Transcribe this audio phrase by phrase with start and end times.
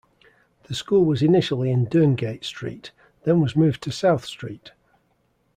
[0.63, 2.89] The school was initially in Durngate Street,
[3.23, 4.71] then was moved to South Street.